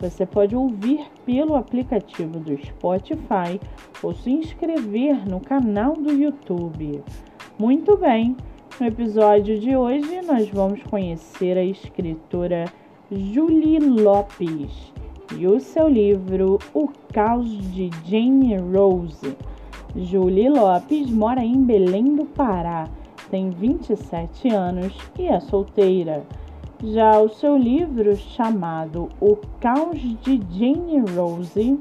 você 0.00 0.26
pode 0.26 0.54
ouvir 0.54 1.06
pelo 1.24 1.54
aplicativo 1.54 2.38
do 2.38 2.56
Spotify 2.64 3.60
ou 4.02 4.14
se 4.14 4.30
inscrever 4.30 5.28
no 5.28 5.40
canal 5.40 5.94
do 5.94 6.12
YouTube. 6.12 7.02
Muito 7.58 7.96
bem, 7.96 8.36
no 8.80 8.86
episódio 8.86 9.58
de 9.58 9.76
hoje 9.76 10.20
nós 10.22 10.48
vamos 10.50 10.82
conhecer 10.82 11.56
a 11.56 11.64
escritora 11.64 12.64
Julie 13.10 13.78
Lopes 13.78 14.92
e 15.38 15.46
o 15.46 15.60
seu 15.60 15.88
livro 15.88 16.58
O 16.72 16.88
Caos 17.12 17.48
de 17.72 17.90
Jane 18.04 18.56
Rose. 18.56 19.36
Julie 19.96 20.48
Lopes 20.48 21.10
mora 21.10 21.44
em 21.44 21.62
Belém 21.62 22.16
do 22.16 22.24
Pará, 22.24 22.88
tem 23.30 23.50
27 23.50 24.48
anos 24.48 24.96
e 25.18 25.26
é 25.26 25.38
solteira. 25.38 26.26
Já 26.82 27.20
o 27.20 27.28
seu 27.28 27.56
livro 27.56 28.16
chamado 28.16 29.08
O 29.20 29.36
Caos 29.60 29.98
de 29.98 30.40
Jane 30.50 30.98
Rose, 31.14 31.78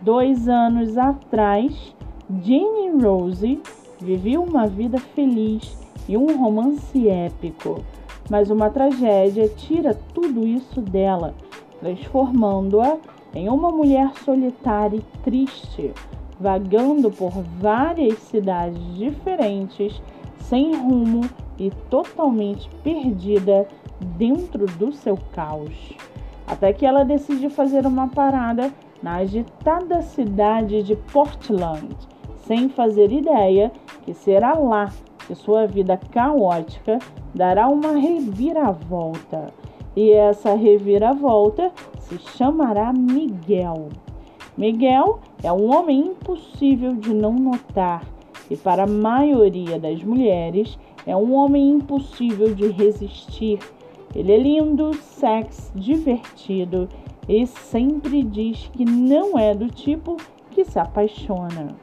dois 0.00 0.48
anos 0.48 0.96
atrás, 0.96 1.94
Jane 2.42 3.02
Rose 3.02 3.60
vivia 4.00 4.40
uma 4.40 4.66
vida 4.66 4.98
feliz 4.98 5.76
e 6.08 6.16
um 6.16 6.38
romance 6.38 7.08
épico, 7.08 7.84
mas 8.30 8.48
uma 8.48 8.70
tragédia 8.70 9.48
tira 9.48 9.92
tudo 10.14 10.46
isso 10.46 10.80
dela, 10.80 11.34
transformando-a 11.80 12.96
em 13.34 13.48
uma 13.48 13.70
mulher 13.70 14.12
solitária 14.24 14.96
e 14.96 15.18
triste, 15.18 15.92
vagando 16.38 17.10
por 17.10 17.32
várias 17.58 18.18
cidades 18.20 18.80
diferentes, 18.96 20.00
sem 20.38 20.74
rumo 20.74 21.22
e 21.58 21.70
totalmente 21.90 22.70
perdida 22.82 23.66
dentro 24.00 24.66
do 24.66 24.92
seu 24.92 25.18
caos. 25.32 25.92
Até 26.46 26.72
que 26.72 26.86
ela 26.86 27.04
decide 27.04 27.50
fazer 27.50 27.86
uma 27.86 28.08
parada 28.08 28.72
na 29.02 29.16
agitada 29.16 30.02
cidade 30.02 30.82
de 30.82 30.96
Portland, 30.96 31.94
sem 32.46 32.68
fazer 32.68 33.12
ideia 33.12 33.72
que 34.02 34.14
será 34.14 34.54
lá 34.54 34.92
que 35.26 35.34
sua 35.34 35.66
vida 35.66 35.98
caótica 36.10 36.98
dará 37.34 37.68
uma 37.68 37.92
reviravolta. 37.92 39.52
E 39.96 40.12
essa 40.12 40.54
reviravolta 40.54 41.72
se 41.98 42.18
chamará 42.36 42.92
Miguel. 42.92 43.88
Miguel 44.56 45.20
é 45.42 45.52
um 45.52 45.74
homem 45.74 46.00
impossível 46.08 46.94
de 46.94 47.12
não 47.12 47.32
notar 47.32 48.02
e, 48.50 48.56
para 48.56 48.84
a 48.84 48.86
maioria 48.86 49.78
das 49.78 50.02
mulheres, 50.02 50.78
é 51.06 51.16
um 51.16 51.34
homem 51.34 51.70
impossível 51.70 52.54
de 52.54 52.68
resistir 52.68 53.58
ele 54.16 54.32
é 54.32 54.38
lindo, 54.38 54.94
sexy, 54.94 55.70
divertido 55.74 56.88
e 57.28 57.46
sempre 57.46 58.22
diz 58.22 58.66
que 58.72 58.82
não 58.82 59.38
é 59.38 59.54
do 59.54 59.68
tipo 59.68 60.16
que 60.50 60.64
se 60.64 60.78
apaixona. 60.78 61.76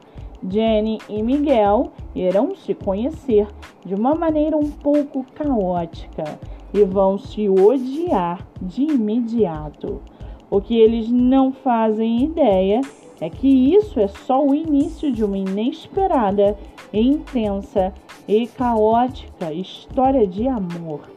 Jenny 0.46 0.98
e 1.08 1.22
Miguel 1.22 1.92
irão 2.12 2.56
se 2.56 2.74
conhecer 2.74 3.46
de 3.86 3.94
uma 3.94 4.16
maneira 4.16 4.56
um 4.56 4.68
pouco 4.68 5.24
caótica 5.32 6.24
e 6.72 6.82
vão 6.82 7.16
se 7.16 7.48
odiar 7.48 8.44
de 8.60 8.82
imediato. 8.82 10.02
O 10.50 10.60
que 10.60 10.76
eles 10.76 11.08
não 11.08 11.52
fazem 11.52 12.24
ideia 12.24 12.80
é 13.20 13.30
que 13.30 13.46
isso 13.46 14.00
é 14.00 14.08
só 14.08 14.44
o 14.44 14.52
início 14.52 15.12
de 15.12 15.24
uma 15.24 15.38
inesperada, 15.38 16.58
intensa 16.92 17.94
e 18.26 18.48
caótica 18.48 19.52
história 19.52 20.26
de 20.26 20.48
amor. 20.48 21.13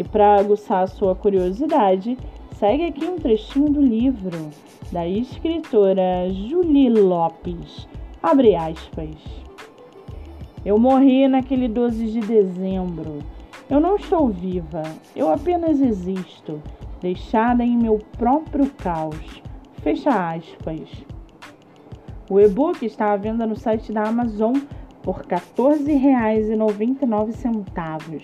E 0.00 0.02
para 0.02 0.36
aguçar 0.36 0.84
a 0.84 0.86
sua 0.86 1.14
curiosidade, 1.14 2.16
segue 2.52 2.86
aqui 2.86 3.04
um 3.04 3.18
trechinho 3.18 3.68
do 3.68 3.82
livro 3.82 4.48
da 4.90 5.06
escritora 5.06 6.26
Julie 6.30 6.88
Lopes. 6.88 7.86
Abre 8.22 8.56
aspas. 8.56 9.14
Eu 10.64 10.78
morri 10.78 11.28
naquele 11.28 11.68
12 11.68 12.12
de 12.12 12.20
dezembro. 12.20 13.18
Eu 13.68 13.78
não 13.78 13.96
estou 13.96 14.28
viva, 14.28 14.82
eu 15.14 15.30
apenas 15.30 15.82
existo, 15.82 16.62
deixada 17.02 17.62
em 17.62 17.76
meu 17.76 17.98
próprio 18.16 18.70
caos. 18.78 19.42
Fecha 19.82 20.32
aspas. 20.32 20.88
O 22.30 22.40
e-book 22.40 22.86
está 22.86 23.12
à 23.12 23.18
venda 23.18 23.46
no 23.46 23.54
site 23.54 23.92
da 23.92 24.04
Amazon 24.04 24.56
por 25.02 25.16
R$ 25.16 25.24
14,99 25.56 28.22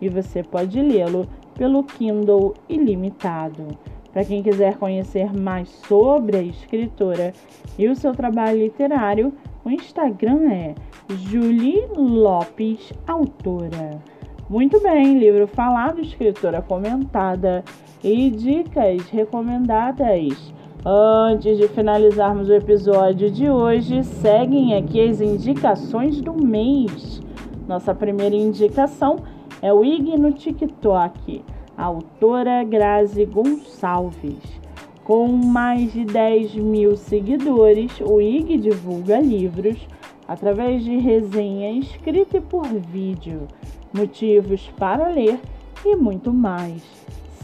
e 0.00 0.08
você 0.08 0.42
pode 0.42 0.80
lê-lo 0.80 1.26
pelo 1.54 1.84
Kindle 1.84 2.54
ilimitado. 2.68 3.66
Para 4.12 4.24
quem 4.24 4.42
quiser 4.42 4.78
conhecer 4.78 5.30
mais 5.36 5.68
sobre 5.68 6.38
a 6.38 6.42
escritora 6.42 7.34
e 7.78 7.86
o 7.88 7.94
seu 7.94 8.14
trabalho 8.14 8.58
literário, 8.58 9.32
o 9.64 9.70
Instagram 9.70 10.50
é 10.50 10.74
Julie 11.08 11.86
Lopes 11.94 12.92
Autora. 13.06 14.00
Muito 14.48 14.80
bem, 14.80 15.18
livro 15.18 15.46
falado, 15.46 16.00
escritora 16.00 16.62
comentada 16.62 17.64
e 18.02 18.30
dicas 18.30 19.08
recomendadas. 19.10 20.54
Antes 20.84 21.58
de 21.58 21.66
finalizarmos 21.66 22.48
o 22.48 22.54
episódio 22.54 23.28
de 23.28 23.50
hoje, 23.50 24.04
seguem 24.04 24.76
aqui 24.76 25.00
as 25.06 25.20
indicações 25.20 26.20
do 26.20 26.32
mês. 26.32 27.20
Nossa 27.66 27.92
primeira 27.92 28.36
indicação 28.36 29.16
é 29.16 29.35
o 29.72 29.84
IG 29.84 30.16
no 30.18 30.32
TikTok, 30.32 31.42
autora 31.76 32.62
Grazi 32.64 33.24
Gonçalves. 33.24 34.60
Com 35.04 35.28
mais 35.28 35.92
de 35.92 36.04
10 36.04 36.56
mil 36.56 36.96
seguidores, 36.96 38.00
o 38.00 38.20
IG 38.20 38.58
divulga 38.58 39.20
livros 39.20 39.86
através 40.26 40.84
de 40.84 40.96
resenha 40.98 41.70
escrita 41.72 42.38
e 42.38 42.40
por 42.40 42.66
vídeo, 42.66 43.46
motivos 43.92 44.68
para 44.76 45.08
ler 45.08 45.38
e 45.84 45.94
muito 45.94 46.32
mais. 46.32 46.82